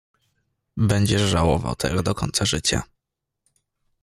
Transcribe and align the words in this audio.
"Będziesz 0.77 1.21
żałował 1.21 1.75
tego 1.75 2.03
do 2.03 2.15
końca 2.15 2.45
życia." 2.45 2.83